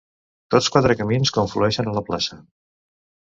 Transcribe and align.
Tots 0.53 0.69
quatre 0.75 0.95
camins 1.01 1.33
conflueixen 1.35 1.93
a 1.93 1.95
la 1.99 2.05
plaça. 2.09 2.39